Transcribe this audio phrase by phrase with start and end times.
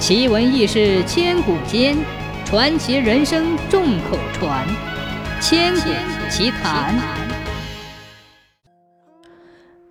[0.00, 1.94] 奇闻异事千古间，
[2.46, 4.66] 传奇人生众口传。
[5.42, 5.90] 千古
[6.30, 6.98] 奇谈。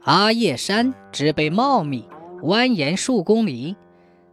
[0.01, 2.05] 阿叶山植被茂密，
[2.41, 3.75] 蜿蜒数公里。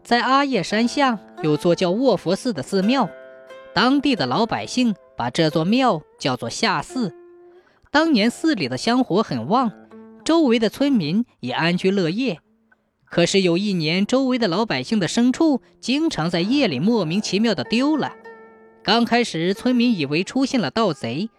[0.02, 3.10] 在阿叶山下有座叫卧佛寺的寺庙，
[3.74, 7.14] 当地的老百姓把这座庙叫做下寺。
[7.90, 9.70] 当年寺里的香火很旺，
[10.24, 12.40] 周围的村民也安居乐业。
[13.08, 18.12] 可是有一年，周围的老百姓的牲畜经常在夜里莫名其妙的丢了。
[18.82, 21.30] 刚开始，村民以为出现了盗贼，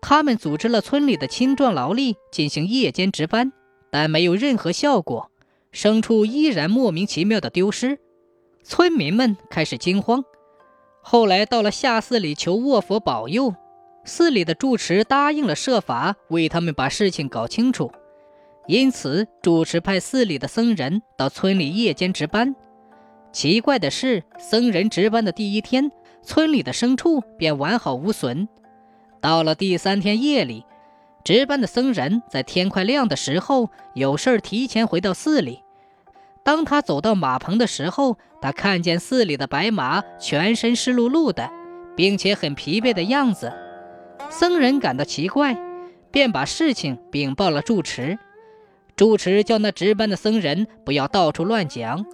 [0.00, 3.52] 他们组织了村里的青壮劳力进行夜间值班，
[3.90, 5.30] 但没有任何效果，
[5.72, 7.98] 牲畜依然莫名其妙的丢失。
[8.62, 10.24] 村民们开始惊慌。
[11.02, 13.54] 后来到了下寺里求卧佛保佑，
[14.04, 17.90] 寺里的住持答应了设法为他们把事情搞清楚。
[18.66, 22.54] 因此，主持派寺里的僧人到村里夜间值班。
[23.30, 25.90] 奇怪的是，僧人值班的第一天，
[26.22, 28.48] 村里的牲畜便完好无损。
[29.20, 30.64] 到了第三天夜里，
[31.24, 35.60] 值班的僧人在天快亮的时候有事儿提前回到寺里。
[36.42, 41.50] 当他走到马棚的时候，他看见寺里的白马全身湿漉漉的，
[41.96, 43.52] 并且很疲惫的样子。
[44.30, 45.56] 僧人感到奇怪，
[46.10, 48.18] 便把事情禀报了住持。
[48.96, 52.04] 住持叫那值班的僧人不要到处乱讲。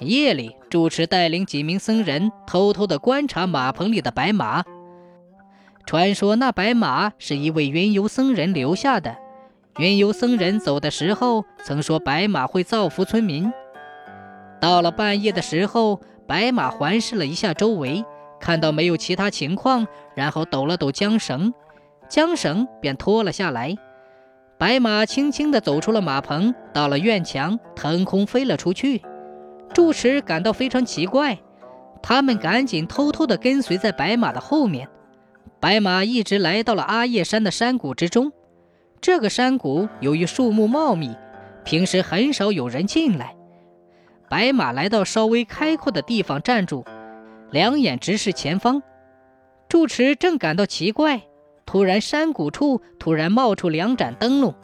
[0.00, 4.64] 夜里，住持带领几名僧人偷偷地观察马棚里的白马。
[5.86, 9.16] 传说那白马是一位云游僧人留下的。
[9.78, 13.52] 云游僧人走的时候曾说白马会造福村民。
[14.60, 18.04] 到了半夜的时候，白马环视了一下周围，
[18.40, 19.86] 看到没有其他情况，
[20.16, 21.54] 然后抖了抖缰绳，
[22.08, 23.76] 缰绳便脱了下来。
[24.62, 29.02] 白马轻轻地走出了马棚，到了院墙，腾空飞了出去。
[29.74, 31.36] 住持感到非常奇怪，
[32.00, 34.88] 他们赶紧偷偷地跟随在白马的后面。
[35.58, 38.30] 白马一直来到了阿叶山的山谷之中。
[39.00, 41.10] 这个山谷由于树木茂密，
[41.64, 43.34] 平时很少有人进来。
[44.30, 46.84] 白马来到稍微开阔的地方站住，
[47.50, 48.80] 两眼直视前方。
[49.68, 51.22] 住持正感到奇怪。
[51.72, 54.54] 突然，山谷处突然冒出两盏灯笼，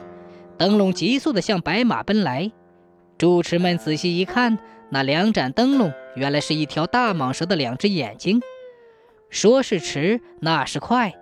[0.58, 2.52] 灯笼急速地向白马奔来。
[3.16, 4.58] 住持们仔细一看，
[4.91, 8.42] 那两盏灯笼原来是一条大蟒蛇的两只眼睛。
[9.30, 11.14] 说是迟，那是快，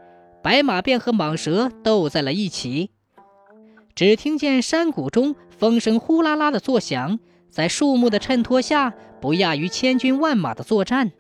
[0.43, 2.91] 白马便和蟒蛇斗在了一起。
[3.95, 11.13] 只听见山谷中风声呼啦啦的作响，在树木的衬托下，不亚于千军万马的作战。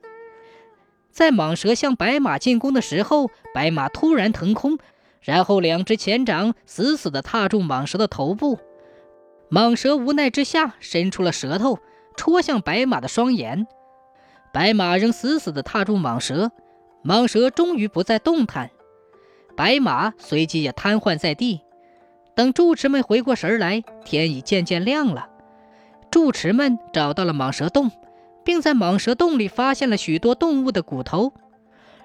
[1.16, 4.78] 在蟒蛇向白马进攻的时候，白马突然腾空，
[5.22, 8.58] 然后两只前掌死死地踏住蟒蛇的头部。
[9.50, 11.78] 蟒蛇无奈之下伸出了舌头，
[12.18, 13.66] 戳向白马的双眼。
[14.52, 16.50] 白马仍死死地踏住蟒蛇，
[17.02, 18.70] 蟒蛇终于不再动弹，
[19.56, 21.62] 白马随即也瘫痪在地。
[22.34, 25.30] 等住持们回过神来，天已渐渐亮了。
[26.10, 27.90] 住持们找到了蟒蛇洞。
[28.46, 31.32] 并在蟒蛇洞里发现了许多动物的骨头，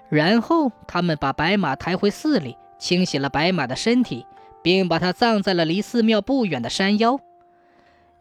[0.09, 4.25] 然后他们把白马抬回寺里，清洗了白马的身体，
[4.63, 7.19] 并把它葬在了离寺庙不远的山腰。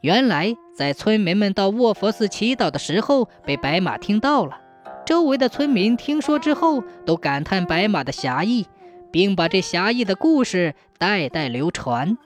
[0.03, 4.61] 原来，在村民们到卧佛寺祈祷的时候，被白马听到了。
[5.07, 8.67] 周围的村民听说之后，都感叹白马的侠义，
[9.11, 12.19] 并把这侠义的故事代代流传。